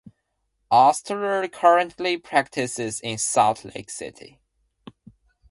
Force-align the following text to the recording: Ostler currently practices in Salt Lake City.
Ostler 0.71 1.47
currently 1.51 2.17
practices 2.17 3.01
in 3.01 3.19
Salt 3.19 3.63
Lake 3.63 3.91
City. 3.91 4.39